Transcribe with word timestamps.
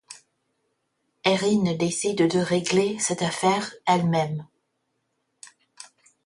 Erin 1.23 1.75
décide 1.75 2.27
de 2.27 2.39
régler 2.39 2.97
cette 2.97 3.21
affaire 3.21 3.71
elle-même. 3.85 4.47